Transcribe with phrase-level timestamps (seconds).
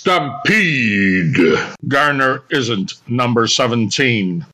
[0.00, 1.58] Stampede.
[1.86, 4.46] Garner isn't number 17.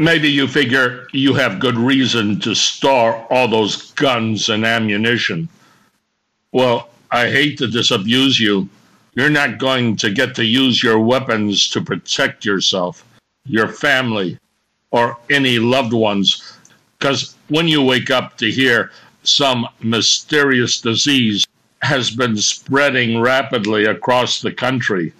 [0.00, 5.48] Maybe you figure you have good reason to store all those guns and ammunition.
[6.52, 8.68] Well, I hate to disabuse you.
[9.14, 13.04] You're not going to get to use your weapons to protect yourself,
[13.44, 14.38] your family,
[14.92, 16.56] or any loved ones.
[16.98, 18.92] Because when you wake up to hear
[19.24, 21.44] some mysterious disease
[21.82, 25.12] has been spreading rapidly across the country,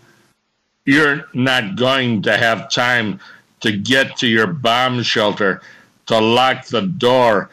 [0.85, 3.19] you're not going to have time
[3.61, 5.61] to get to your bomb shelter,
[6.07, 7.51] to lock the door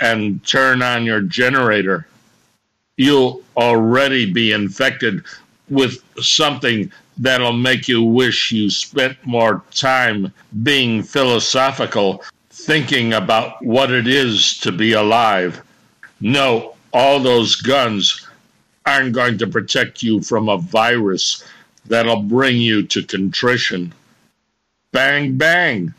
[0.00, 2.06] and turn on your generator.
[2.96, 5.24] You'll already be infected
[5.68, 10.32] with something that'll make you wish you spent more time
[10.62, 15.62] being philosophical, thinking about what it is to be alive.
[16.20, 18.26] No, all those guns
[18.86, 21.44] aren't going to protect you from a virus
[21.86, 23.92] that'll bring you to contrition
[24.92, 25.94] bang, bang.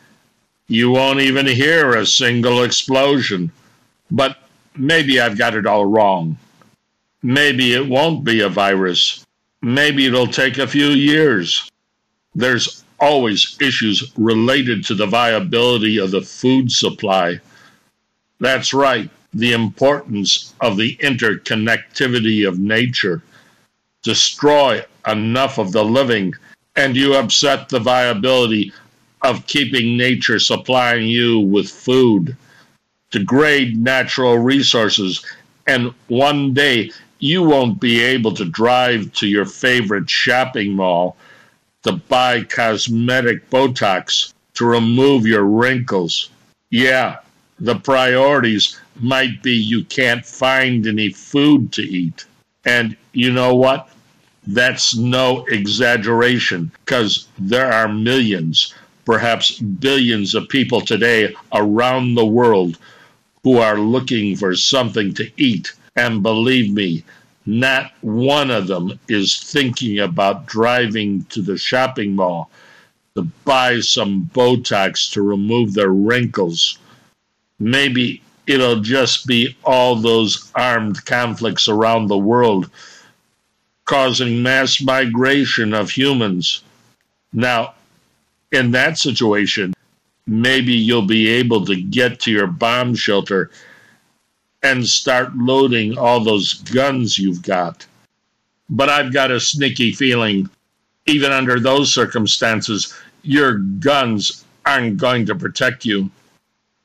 [0.68, 3.52] You won't even hear a single explosion.
[4.12, 4.38] But
[4.76, 6.38] maybe I've got it all wrong.
[7.22, 9.26] Maybe it won't be a virus.
[9.62, 11.70] Maybe it'll take a few years.
[12.36, 17.40] there's always issues related to the viability of the food supply.
[18.40, 23.22] That's right, the importance of the interconnectivity of nature.
[24.04, 26.34] Destroy enough of the living,
[26.80, 28.72] and you upset the viability
[29.22, 32.38] of keeping nature supplying you with food.
[33.12, 35.26] Degrade natural resources,
[35.68, 36.90] and one day
[37.20, 41.18] you won't be able to drive to your favorite shopping mall
[41.84, 46.30] to buy cosmetic Botox to remove your wrinkles.
[46.70, 47.18] Yeah,
[47.60, 52.24] the priorities might be you can't find any food to eat.
[52.64, 53.90] And you know what?
[54.52, 58.74] That's no exaggeration because there are millions,
[59.06, 62.80] perhaps billions of people today around the world
[63.44, 65.72] who are looking for something to eat.
[65.96, 67.04] And believe me,
[67.46, 72.50] not one of them is thinking about driving to the shopping mall
[73.14, 76.80] to buy some Botox to remove their wrinkles.
[77.60, 82.72] Maybe it'll just be all those armed conflicts around the world
[83.90, 86.62] causing mass migration of humans.
[87.34, 87.74] Now,
[88.52, 89.74] in that situation,
[90.28, 93.50] maybe you'll be able to get to your bomb shelter
[94.62, 97.88] and start loading all those guns you've got.
[98.70, 100.48] But I've got a sneaky feeling,
[101.08, 102.94] even under those circumstances,
[103.24, 106.12] your guns aren't going to protect you.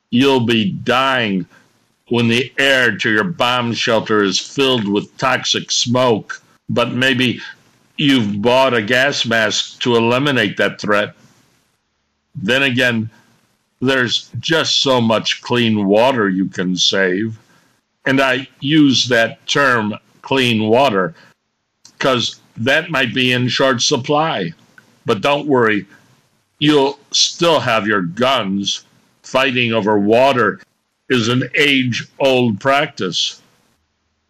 [0.09, 1.45] You'll be dying
[2.09, 6.41] when the air to your bomb shelter is filled with toxic smoke.
[6.69, 7.41] But maybe
[7.97, 11.15] you've bought a gas mask to eliminate that threat.
[12.35, 13.11] Then again,
[13.81, 17.39] there's just so much clean water you can save.
[18.07, 21.15] And I use that term clean water
[21.99, 24.53] because that might be in short supply.
[25.07, 25.87] But don't worry,
[26.59, 28.85] you'll still have your guns.
[29.23, 30.61] Fighting over water
[31.09, 33.41] is an age old practice.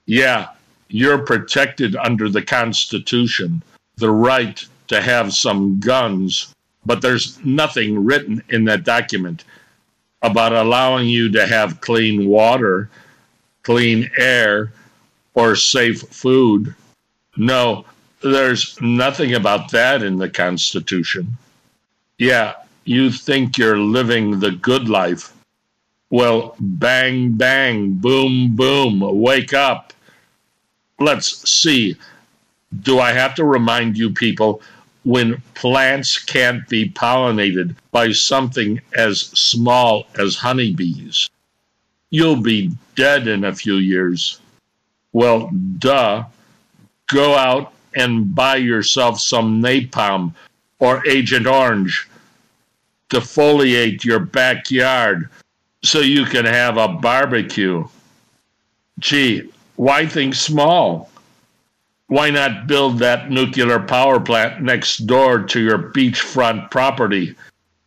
[0.07, 0.49] Yeah,
[0.89, 3.63] you're protected under the Constitution,
[3.97, 6.55] the right to have some guns,
[6.85, 9.45] but there's nothing written in that document
[10.23, 12.89] about allowing you to have clean water
[13.65, 14.73] clean air,
[15.33, 16.73] or safe food.
[17.37, 17.85] No,
[18.23, 21.37] there's nothing about that in the Constitution.
[22.19, 22.55] Yeah,
[22.85, 25.33] you think you're living the good life.
[26.11, 29.93] Well, bang, bang, boom, boom, wake up.
[30.99, 31.97] Let's see.
[32.83, 34.63] Do I have to remind you people
[35.05, 41.29] when plants can't be pollinated by something as small as honeybees?
[42.11, 44.41] You'll be dead in a few years.
[45.13, 46.25] Well, duh.
[47.07, 50.35] Go out and buy yourself some napalm
[50.79, 52.09] or Agent Orange.
[53.11, 55.29] Defoliate your backyard
[55.83, 57.87] so you can have a barbecue.
[58.99, 61.11] Gee, why think small?
[62.07, 67.35] Why not build that nuclear power plant next door to your beachfront property?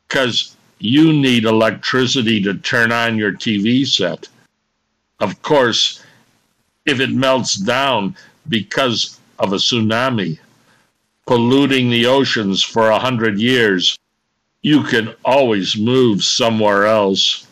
[0.08, 4.28] Because you need electricity to turn on your TV set.
[5.20, 6.04] Of course,
[6.86, 8.16] if it melts down
[8.48, 10.40] because of a tsunami,
[11.26, 13.98] polluting the oceans for a hundred years,
[14.62, 17.48] you can always move somewhere else.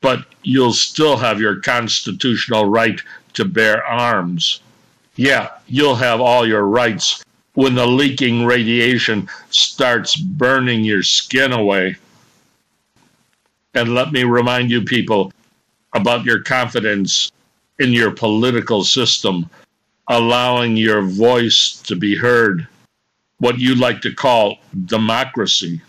[0.00, 3.00] But you'll still have your constitutional right
[3.34, 4.60] to bear arms.
[5.16, 7.24] Yeah, you'll have all your rights
[7.54, 11.96] when the leaking radiation starts burning your skin away.
[13.74, 15.32] And let me remind you, people,
[15.92, 17.30] about your confidence
[17.78, 19.48] in your political system,
[20.08, 22.66] allowing your voice to be heard,
[23.38, 25.80] what you like to call democracy.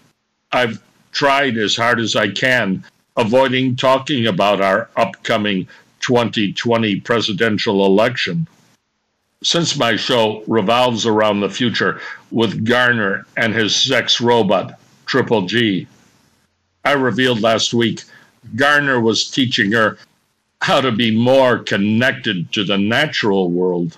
[0.52, 2.84] I've tried as hard as I can
[3.18, 5.68] avoiding talking about our upcoming
[6.06, 8.48] 2020 presidential election.
[9.44, 15.88] Since my show revolves around the future with Garner and his sex robot, Triple G,
[16.84, 18.04] I revealed last week,
[18.56, 19.98] Garner was teaching her
[20.62, 23.98] how to be more connected to the natural world.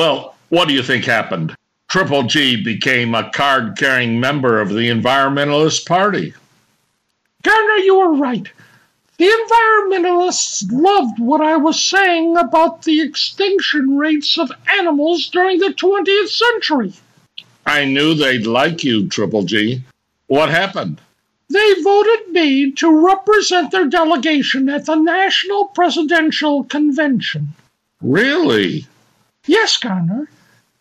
[0.00, 1.54] Well, what do you think happened?
[1.90, 6.32] Triple G became a card carrying member of the Environmentalist Party.
[7.42, 8.48] Garner, you were right.
[9.18, 15.74] The environmentalists loved what I was saying about the extinction rates of animals during the
[15.74, 16.94] 20th century.
[17.66, 19.84] I knew they'd like you, Triple G.
[20.28, 20.98] What happened?
[21.50, 27.48] They voted me to represent their delegation at the National Presidential Convention.
[28.00, 28.86] Really?
[29.50, 30.30] Yes, Garner.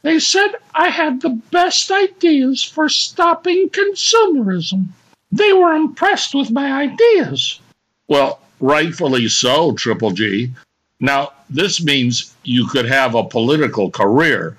[0.03, 4.89] They said I had the best ideas for stopping consumerism.
[5.31, 7.59] They were impressed with my ideas.
[8.07, 10.51] Well, rightfully so, Triple G.
[10.99, 14.55] Now, this means you could have a political career.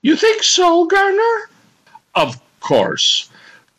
[0.00, 1.50] You think so, Garner?
[2.14, 3.28] Of course.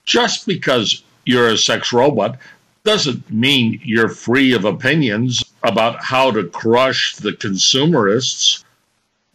[0.06, 2.38] Just because you're a sex robot
[2.84, 8.64] doesn't mean you're free of opinions about how to crush the consumerists.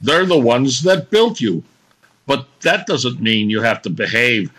[0.00, 1.62] They're the ones that built you.
[2.26, 4.52] But that doesn't mean you have to behave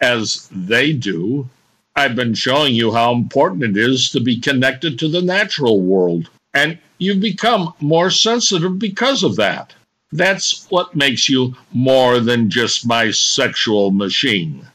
[0.00, 1.48] as they do.
[1.94, 6.30] I've been showing you how important it is to be connected to the natural world,
[6.54, 9.74] and you've become more sensitive because of that.
[10.12, 14.66] That's what makes you more than just my sexual machine.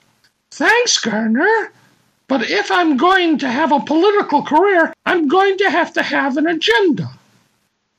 [0.52, 1.72] Thanks, Garner.
[2.28, 6.38] But if I'm going to have a political career, I'm going to have to have
[6.38, 7.10] an agenda.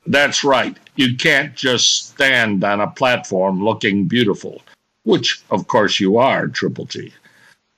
[0.06, 0.76] That's right.
[0.96, 4.62] You can't just stand on a platform looking beautiful,
[5.04, 7.12] which, of course, you are, Triple G.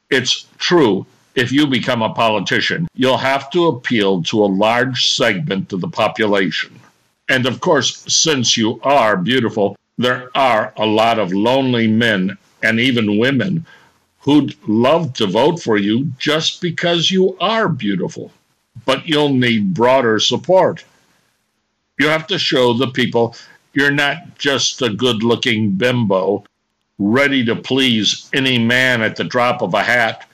[0.09, 5.73] It's true, if you become a politician, you'll have to appeal to a large segment
[5.73, 6.79] of the population.
[7.29, 12.79] And of course, since you are beautiful, there are a lot of lonely men and
[12.79, 13.67] even women
[14.21, 18.31] who'd love to vote for you just because you are beautiful.
[18.85, 20.85] But you'll need broader support.
[21.99, 23.35] You have to show the people
[23.73, 26.45] you're not just a good looking bimbo
[26.99, 30.29] ready to please any man at the drop of a hat.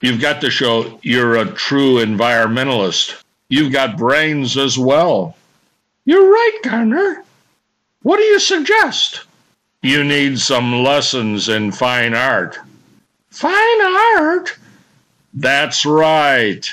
[0.00, 3.22] You've got to show you're a true environmentalist.
[3.48, 5.36] You've got brains as well.
[6.04, 7.24] You're right, Garner.
[8.02, 9.24] What do you suggest?
[9.82, 12.58] You need some lessons in fine art.
[13.30, 13.80] Fine
[14.18, 14.56] art?
[15.32, 16.72] That's right.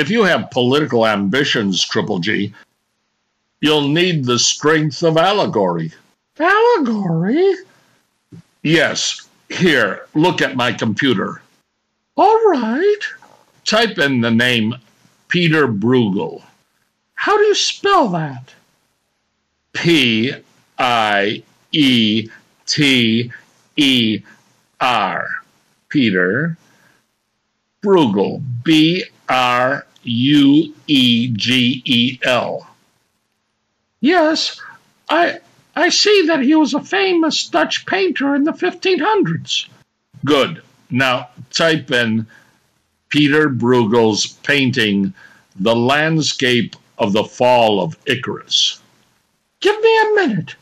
[0.00, 2.54] If you have political ambitions, Triple G,
[3.60, 5.92] you'll need the strength of allegory.
[6.38, 7.54] Allegory?
[8.62, 11.42] Yes, Here, look at my computer.
[12.16, 13.00] All right.
[13.64, 14.76] Type in the name
[15.28, 16.42] Pieter Bruegel.
[17.14, 18.54] How do you spell that?
[19.72, 20.32] P
[20.78, 22.30] I E
[22.66, 23.32] T
[23.76, 24.22] E
[24.80, 25.28] R.
[25.88, 26.56] Pieter
[27.82, 28.40] Bruegel.
[28.62, 32.66] B R U E G E L.
[34.00, 34.60] Yes,
[35.08, 35.40] I
[35.76, 39.68] I see that he was a famous Dutch painter in the 1500s.
[40.24, 40.62] Good.
[40.90, 42.26] Now type in
[43.08, 45.14] Pieter Bruegel's painting,
[45.56, 48.80] The Landscape of the Fall of Icarus.
[49.60, 50.54] Give me a minute.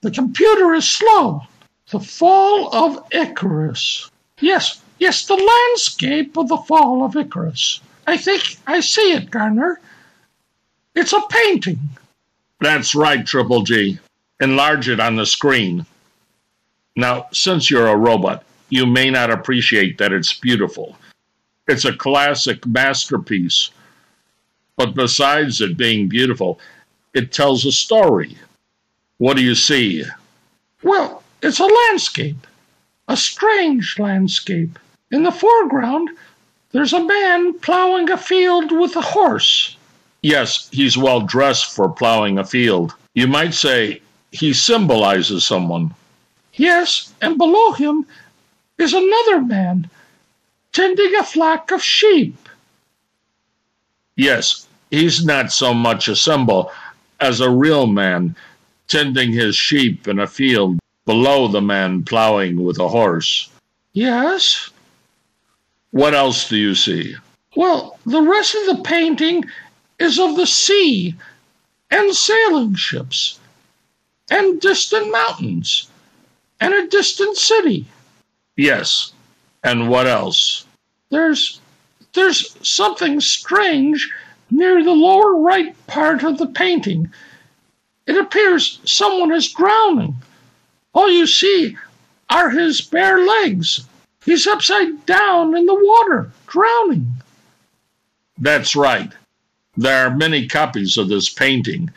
[0.00, 1.42] The computer is slow.
[1.90, 4.10] The Fall of Icarus.
[4.40, 7.80] Yes, yes, the landscape of the Fall of Icarus.
[8.06, 9.80] I think I see it, Garner.
[10.94, 11.78] It's a painting.
[12.60, 13.98] That's right, Triple G.
[14.40, 15.84] Enlarge it on the screen.
[16.94, 20.96] Now, since you're a robot, you may not appreciate that it's beautiful.
[21.68, 23.70] It's a classic masterpiece.
[24.76, 26.60] But besides it being beautiful,
[27.14, 28.36] it tells a story.
[29.18, 30.04] What do you see?
[30.82, 32.46] Well, it's a landscape,
[33.08, 34.78] a strange landscape.
[35.10, 36.10] In the foreground,
[36.72, 39.76] there's a man plowing a field with a horse.
[40.22, 42.94] Yes, he's well dressed for plowing a field.
[43.14, 44.02] You might say
[44.32, 45.94] he symbolizes someone.
[46.54, 48.06] Yes, and below him
[48.78, 49.88] is another man
[50.72, 52.36] tending a flock of sheep.
[54.16, 56.72] Yes, he's not so much a symbol
[57.20, 58.34] as a real man
[58.88, 63.50] tending his sheep in a field below the man plowing with a horse.
[63.92, 64.70] Yes.
[65.96, 67.16] What else do you see?
[67.56, 69.46] Well, the rest of the painting
[69.98, 71.14] is of the sea
[71.90, 73.40] and sailing ships
[74.30, 75.88] and distant mountains
[76.60, 77.86] and a distant city.
[78.58, 79.12] Yes.
[79.64, 80.66] And what else?
[81.08, 81.62] There's
[82.12, 84.12] there's something strange
[84.50, 87.10] near the lower right part of the painting.
[88.06, 90.16] It appears someone is drowning.
[90.92, 91.78] All you see
[92.28, 93.86] are his bare legs.
[94.26, 97.06] He's upside down in the water, drowning.
[98.36, 99.12] That's right.
[99.76, 101.90] There are many copies of this painting.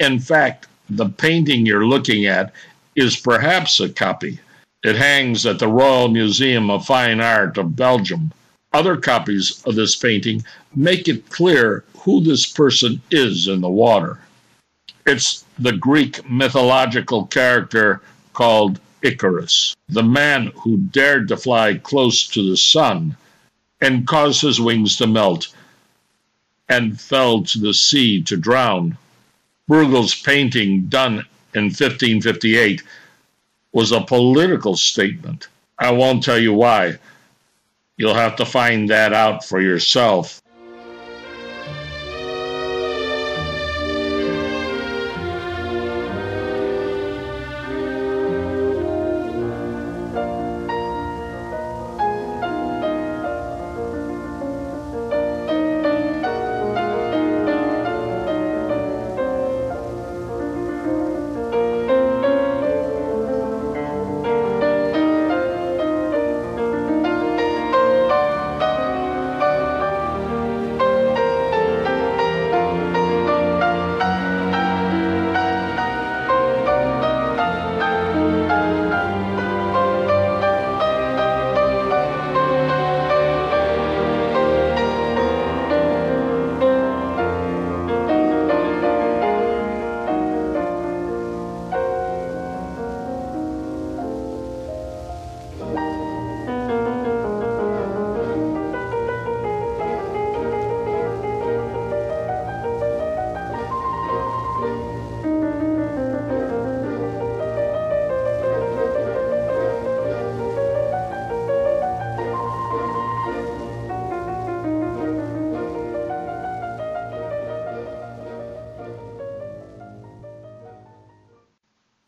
[0.00, 2.52] In fact, the painting you're looking at
[2.96, 4.40] is perhaps a copy.
[4.82, 8.32] It hangs at the Royal Museum of Fine Art of Belgium.
[8.72, 10.44] Other copies of this painting
[10.74, 14.18] make it clear who this person is in the water.
[15.06, 22.48] It's the Greek mythological character called Icarus, the man who dared to fly close to
[22.48, 23.16] the sun
[23.80, 25.48] and cause his wings to melt
[26.68, 28.98] and fell to the sea to drown.
[29.68, 32.82] Bruegel's painting, done in 1558,
[33.72, 35.48] was a political statement.
[35.78, 36.98] I won't tell you why.
[37.96, 40.40] You'll have to find that out for yourself.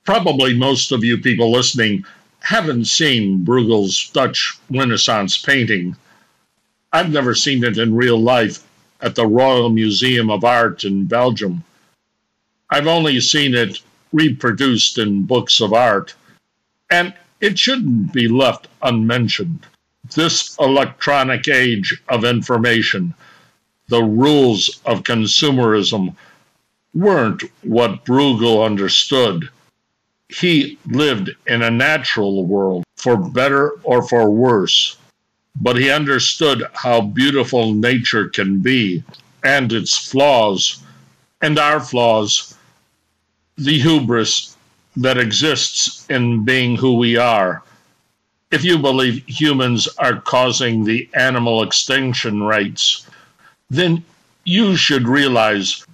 [0.09, 2.03] Probably most of you people listening
[2.41, 5.95] haven't seen Bruegel's Dutch Renaissance painting.
[6.95, 8.67] I've never seen it in real life
[9.03, 11.63] at the Royal Museum of Art in Belgium.
[12.71, 16.15] I've only seen it reproduced in books of art,
[16.91, 19.67] and it shouldn't be left unmentioned.
[20.15, 23.13] This electronic age of information,
[23.89, 26.17] the rules of consumerism
[26.95, 29.51] weren't what Bruegel understood
[30.29, 34.97] He lived in a natural world, for better or for worse,
[35.57, 39.03] but he understood how beautiful nature can be
[39.43, 40.83] and its flaws
[41.41, 42.55] and our flaws,
[43.57, 44.57] the hubris
[44.97, 47.63] that exists in being who we are.
[48.51, 53.07] If you believe humans are causing the animal extinction rates,
[53.71, 54.05] then
[54.45, 55.85] you should realize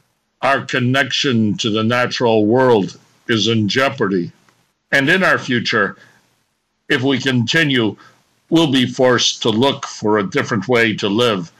[0.42, 4.32] our connection to the natural world is in jeopardy.
[4.92, 5.96] And in our future,
[6.88, 7.96] if we continue,
[8.50, 11.50] we'll be forced to look for a different way to live.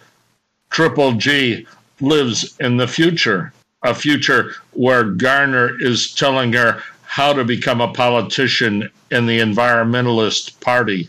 [0.71, 1.67] Triple G
[2.01, 7.93] lives in the future, a future where Garner is telling her how to become a
[7.93, 11.09] politician in the environmentalist party.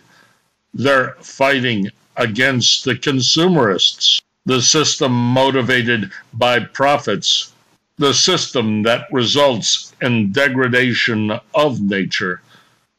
[0.73, 7.51] They're fighting against the consumerists, the system motivated by profits,
[7.97, 12.41] the system that results in degradation of nature.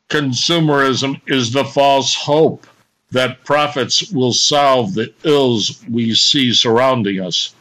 [0.09, 2.67] Consumerism is the false hope
[3.11, 7.55] that profits will solve the ills we see surrounding us.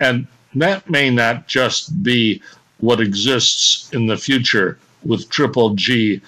[0.00, 2.42] And that may not just be
[2.78, 6.20] what exists in the future with Triple G,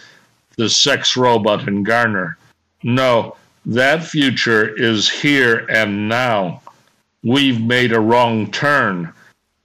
[0.57, 2.39] the sex robot, and Garner.
[2.83, 6.63] No, that future is here and now.
[7.23, 9.13] We've made a wrong turn.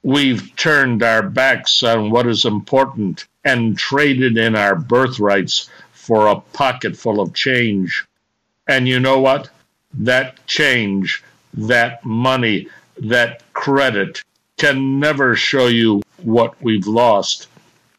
[0.06, 6.40] We've turned our backs on what is important and traded in our birthrights for a
[6.40, 8.06] pocket full of change.
[8.68, 9.50] And you know what?
[9.96, 11.24] That change,
[11.56, 12.68] that money,
[13.02, 14.22] that credit
[14.60, 17.48] can never show you what we've lost.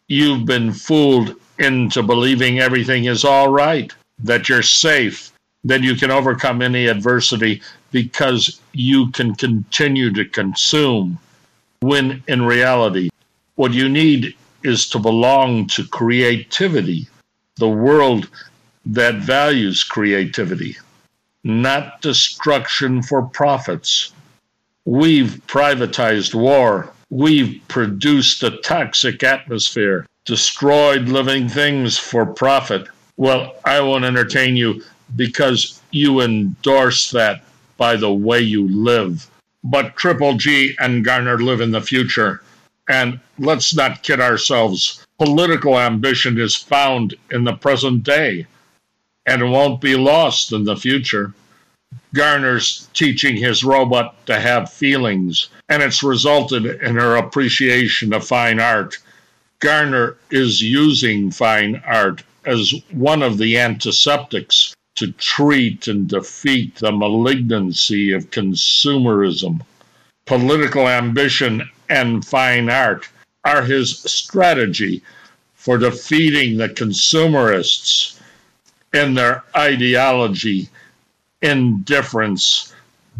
[0.06, 5.32] You've been fooled into believing everything is all right, that you're safe,
[5.64, 11.18] that you can overcome any adversity because you can continue to consume.
[11.80, 13.10] When in reality,
[13.56, 17.08] what you need is to belong to creativity,
[17.56, 18.28] the world
[18.86, 20.76] that values creativity,
[21.44, 24.12] not destruction for profits.
[24.84, 26.92] We've privatized war.
[27.10, 32.88] We've produced a toxic atmosphere, destroyed living things for profit.
[33.16, 34.82] Well, I won't entertain you
[35.14, 37.44] because you endorse that
[37.76, 39.30] by the way you live.
[39.68, 42.40] But Triple G and Garner live in the future.
[42.88, 45.04] And let's not kid ourselves.
[45.18, 48.46] Political ambition is found in the present day
[49.26, 51.34] and won't be lost in the future.
[52.14, 58.60] Garner's teaching his robot to have feelings, and it's resulted in her appreciation of fine
[58.60, 58.98] art.
[59.58, 66.92] Garner is using fine art as one of the antiseptics to treat and defeat the
[66.92, 69.60] malignancy of consumerism.
[70.26, 73.08] Political ambition and fine art
[73.44, 75.02] are his strategy
[75.54, 78.20] for defeating the consumerists
[78.92, 80.68] in their ideology
[81.42, 82.72] indifference,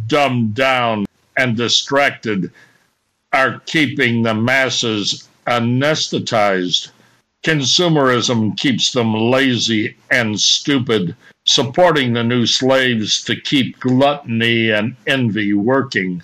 [0.06, 2.50] dumbed down, and distracted
[3.32, 6.88] are keeping the masses anesthetized.
[7.44, 11.14] Consumerism keeps them lazy and stupid,
[11.46, 16.22] supporting the new slaves to keep gluttony and envy working.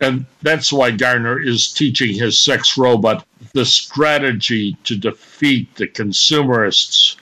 [0.00, 7.16] And that's why Garner is teaching his sex robot the strategy to defeat the consumerists.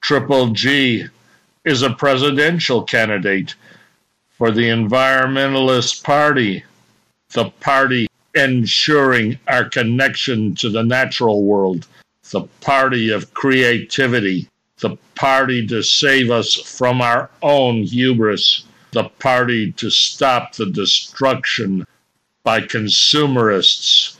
[0.00, 1.06] Triple G
[1.64, 3.54] is a presidential candidate
[4.30, 6.64] for the Environmentalist Party,
[7.30, 11.86] the party ensuring our connection to the natural world,
[12.30, 14.48] the party of creativity,
[15.16, 21.84] party to save us from our own hubris, the party to stop the destruction
[22.44, 24.13] by consumerists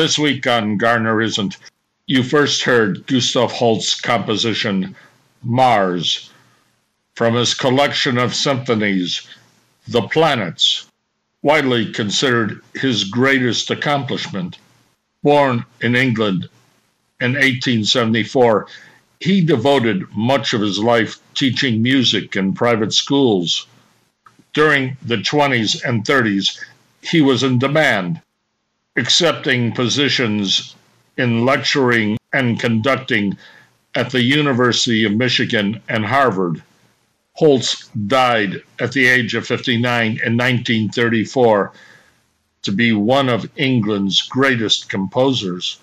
[0.00, 1.58] This week on Garner Isn't,
[2.06, 4.96] you first heard Gustav Holst's composition
[5.42, 6.30] Mars
[7.14, 9.28] from his collection of symphonies,
[9.86, 10.86] The Planets,
[11.42, 14.56] widely considered his greatest accomplishment.
[15.22, 16.48] Born in England
[17.20, 18.68] in 1874,
[19.20, 23.66] he devoted much of his life teaching music in private schools.
[24.54, 26.58] During the 20s and 30s,
[27.02, 28.22] he was in demand,
[29.00, 30.76] accepting positions
[31.16, 33.36] in lecturing and conducting
[33.94, 36.62] at the University of Michigan and Harvard.
[37.32, 41.72] Holst died at the age of 59 in 1934
[42.62, 45.78] to be one of England's greatest composers.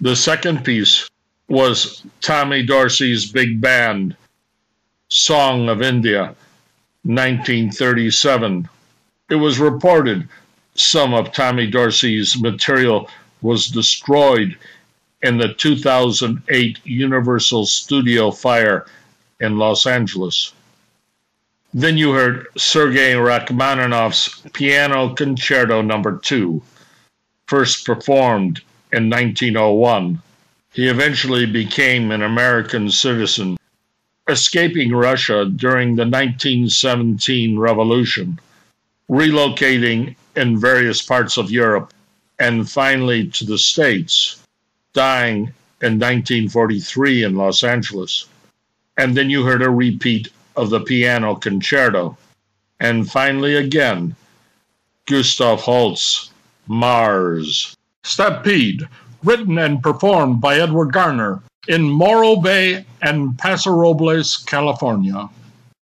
[0.00, 1.08] The second piece
[1.48, 4.16] was Tommy Dorsey's big band,
[5.08, 6.34] Song of India,
[7.04, 8.68] 1937.
[9.30, 10.28] It was reported
[10.78, 13.08] some of Tommy Dorsey's material
[13.42, 14.56] was destroyed
[15.22, 18.86] in the 2008 Universal Studio fire
[19.40, 20.52] in Los Angeles.
[21.74, 26.62] Then you heard Sergei Rachmaninoff's Piano Concerto Number 2,
[27.46, 28.60] first performed
[28.92, 30.22] in 1901.
[30.72, 33.56] He eventually became an American citizen,
[34.28, 38.38] escaping Russia during the 1917 revolution,
[39.10, 41.92] relocating in various parts of Europe,
[42.38, 44.42] and finally to the States,
[44.92, 48.26] dying in 1943 in Los Angeles.
[48.96, 52.16] And then you heard a repeat of the piano concerto.
[52.80, 54.16] And finally, again,
[55.06, 56.30] Gustav Holst,
[56.66, 57.74] Mars.
[58.02, 58.88] Stampede
[59.22, 65.28] written and performed by Edward Garner in Morro Bay and Paso Robles, California.